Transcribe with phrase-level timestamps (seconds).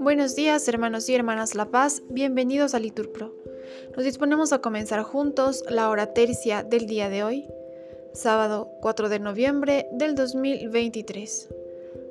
[0.00, 3.34] Buenos días, hermanos y hermanas La Paz, bienvenidos a Liturpro.
[3.94, 7.48] Nos disponemos a comenzar juntos la hora tercia del día de hoy,
[8.12, 11.48] sábado 4 de noviembre del 2023,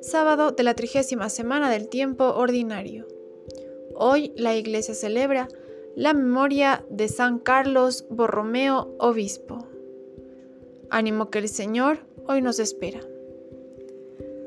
[0.00, 3.06] sábado de la trigésima semana del tiempo ordinario.
[3.94, 5.48] Hoy la Iglesia celebra
[5.94, 9.66] la memoria de San Carlos Borromeo, obispo.
[10.90, 13.00] Ánimo que el Señor hoy nos espera.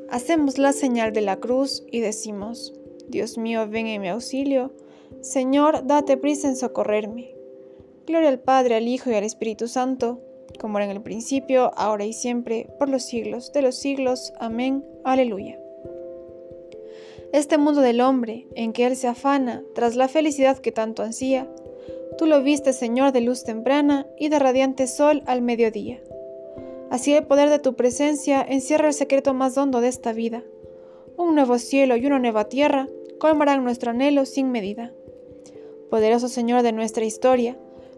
[0.09, 2.73] Hacemos la señal de la cruz y decimos,
[3.08, 4.72] Dios mío, ven en mi auxilio.
[5.22, 7.36] Señor, date prisa en socorrerme.
[8.08, 10.20] Gloria al Padre, al Hijo y al Espíritu Santo,
[10.59, 14.34] como era en el principio, ahora y siempre, por los siglos de los siglos.
[14.39, 14.84] Amén.
[15.03, 15.59] Aleluya.
[17.31, 21.48] Este mundo del hombre, en que él se afana tras la felicidad que tanto ansía,
[22.17, 26.02] tú lo viste, Señor, de luz temprana y de radiante sol al mediodía.
[26.89, 30.43] Así el poder de tu presencia encierra el secreto más hondo de esta vida,
[31.17, 32.88] un nuevo cielo y una nueva tierra
[33.19, 34.94] colmarán nuestro anhelo sin medida.
[35.89, 37.58] Poderoso Señor de nuestra historia,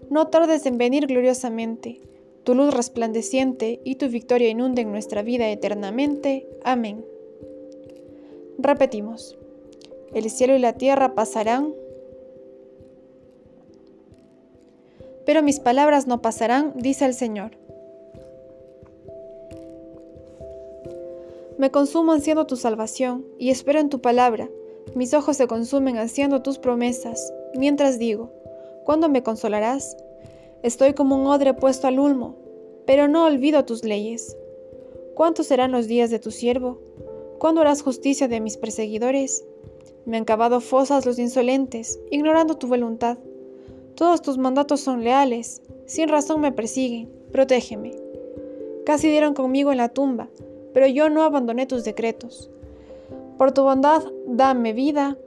[0.09, 2.01] no tardes en venir gloriosamente.
[2.43, 6.47] Tu luz resplandeciente y tu victoria inunden nuestra vida eternamente.
[6.63, 7.05] Amén.
[8.57, 9.38] Repetimos.
[10.13, 11.73] El cielo y la tierra pasarán,
[15.25, 17.61] pero mis palabras no pasarán, dice el Señor.
[21.61, 24.49] Me consumo ansiando tu salvación y espero en tu palabra
[24.95, 28.31] mis ojos se consumen haciendo tus promesas, mientras digo,
[28.83, 29.95] ¿cuándo me consolarás?
[30.63, 32.35] Estoy como un odre puesto al ulmo,
[32.87, 34.35] pero no olvido tus leyes.
[35.13, 36.79] ¿Cuántos serán los días de tu siervo?
[37.37, 39.45] ¿Cuándo harás justicia de mis perseguidores?
[40.07, 43.19] Me han cavado fosas los insolentes, ignorando tu voluntad.
[43.93, 47.91] Todos tus mandatos son leales, sin razón me persiguen, protégeme.
[48.83, 50.27] Casi dieron conmigo en la tumba,
[50.73, 52.50] pero yo no abandoné tus decretos.
[53.38, 55.17] Por tu bondad, dame vida,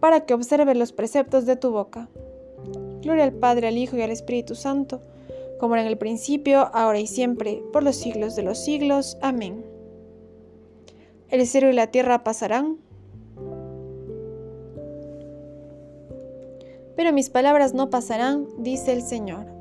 [0.00, 2.08] para que observe los preceptos de tu boca.
[3.02, 5.00] Gloria al Padre, al Hijo y al Espíritu Santo,
[5.58, 9.18] como era en el principio, ahora y siempre, por los siglos de los siglos.
[9.22, 9.64] Amén.
[11.30, 12.78] El cielo y la tierra pasarán,
[16.96, 19.57] pero mis palabras no pasarán, dice el Señor.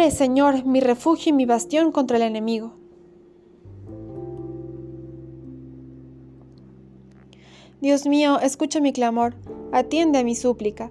[0.00, 2.72] Eres, Señor, mi refugio y mi bastión contra el enemigo.
[7.82, 9.34] Dios mío, escucha mi clamor,
[9.72, 10.90] atiende a mi súplica.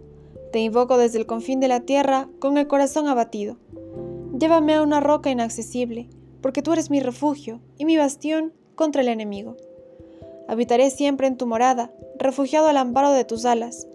[0.51, 3.57] Te invoco desde el confín de la tierra con el corazón abatido.
[4.37, 6.07] Llévame a una roca inaccesible,
[6.41, 9.57] porque tú eres mi refugio y mi bastión contra el enemigo.
[10.47, 13.87] Habitaré siempre en tu morada, refugiado al amparo de tus alas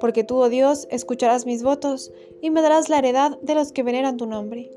[0.00, 3.82] porque tú, oh Dios, escucharás mis votos y me darás la heredad de los que
[3.82, 4.70] veneran tu nombre.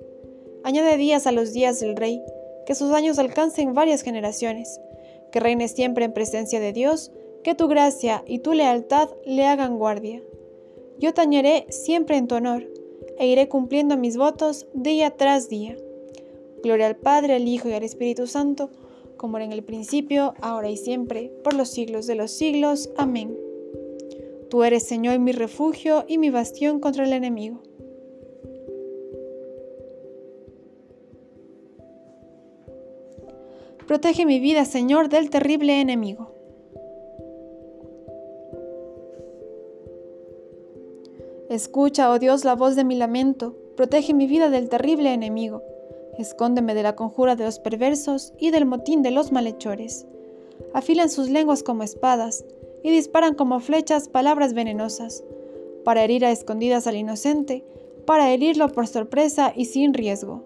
[0.63, 2.21] Añade días a los días del Rey,
[2.65, 4.79] que sus años alcancen varias generaciones,
[5.31, 7.11] que reine siempre en presencia de Dios,
[7.43, 10.21] que tu gracia y tu lealtad le hagan guardia.
[10.99, 12.67] Yo tañeré siempre en tu honor,
[13.17, 15.75] e iré cumpliendo mis votos día tras día.
[16.63, 18.69] Gloria al Padre, al Hijo y al Espíritu Santo,
[19.17, 22.89] como era en el principio, ahora y siempre, por los siglos de los siglos.
[22.97, 23.42] Amén.
[24.53, 27.63] Tú eres, Señor, mi refugio y mi bastión contra el enemigo.
[33.87, 36.35] Protege mi vida, Señor, del terrible enemigo.
[41.49, 43.55] Escucha, oh Dios, la voz de mi lamento.
[43.75, 45.63] Protege mi vida del terrible enemigo.
[46.19, 50.05] Escóndeme de la conjura de los perversos y del motín de los malhechores.
[50.75, 52.45] Afilan sus lenguas como espadas
[52.83, 55.23] y disparan como flechas palabras venenosas,
[55.83, 57.65] para herir a escondidas al inocente,
[58.05, 60.43] para herirlo por sorpresa y sin riesgo.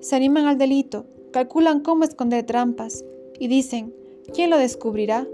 [0.00, 3.04] Se animan al delito, calculan cómo esconder trampas,
[3.38, 3.94] y dicen,
[4.34, 5.26] ¿quién lo descubrirá?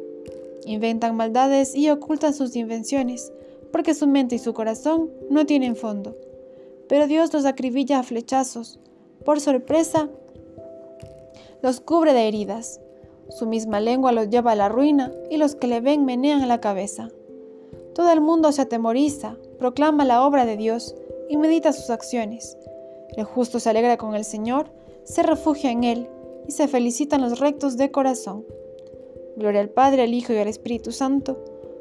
[0.65, 3.33] Inventan maldades y ocultan sus invenciones,
[3.73, 6.17] porque su mente y su corazón no tienen fondo.
[6.89, 8.79] Pero Dios los acribilla a flechazos,
[9.25, 10.09] por sorpresa
[11.63, 12.81] los cubre de heridas.
[13.29, 16.61] Su misma lengua los lleva a la ruina y los que le ven menean la
[16.61, 17.11] cabeza.
[17.95, 20.95] Todo el mundo se atemoriza, proclama la obra de Dios
[21.29, 22.57] y medita sus acciones.
[23.17, 24.71] El justo se alegra con el Señor,
[25.05, 26.09] se refugia en Él
[26.47, 28.45] y se felicitan los rectos de corazón.
[29.37, 31.39] Gloria al Padre, al Hijo y al Espíritu Santo,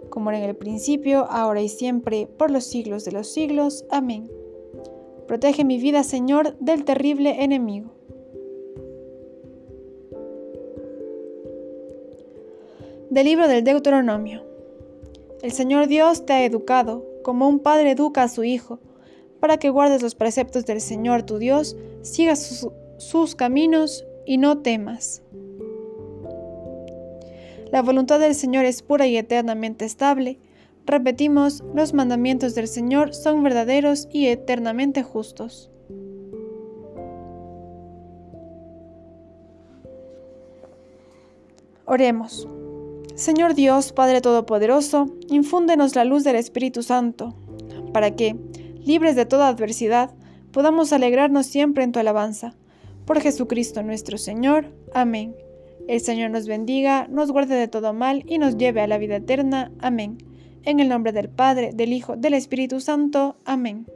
[0.09, 3.85] como era en el principio, ahora y siempre, por los siglos de los siglos.
[3.89, 4.29] Amén.
[5.27, 7.96] Protege mi vida, Señor, del terrible enemigo.
[13.17, 14.43] Del libro del Deuteronomio.
[15.41, 18.79] El Señor Dios te ha educado, como un padre educa a su hijo,
[19.39, 24.59] para que guardes los preceptos del Señor tu Dios, sigas sus, sus caminos y no
[24.59, 25.23] temas.
[27.71, 30.37] La voluntad del Señor es pura y eternamente estable.
[30.85, 35.71] Repetimos, los mandamientos del Señor son verdaderos y eternamente justos.
[41.85, 42.47] Oremos.
[43.17, 47.33] Señor Dios, Padre Todopoderoso, infúndenos la luz del Espíritu Santo,
[47.91, 48.35] para que,
[48.85, 50.11] libres de toda adversidad,
[50.51, 52.53] podamos alegrarnos siempre en tu alabanza.
[53.05, 54.71] Por Jesucristo nuestro Señor.
[54.93, 55.35] Amén.
[55.87, 59.15] El Señor nos bendiga, nos guarde de todo mal y nos lleve a la vida
[59.15, 59.71] eterna.
[59.79, 60.19] Amén.
[60.61, 63.37] En el nombre del Padre, del Hijo, del Espíritu Santo.
[63.45, 63.87] Amén.